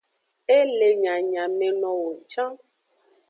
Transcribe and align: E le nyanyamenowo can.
E 0.57 0.59
le 0.77 0.89
nyanyamenowo 1.01 2.11
can. 2.31 2.53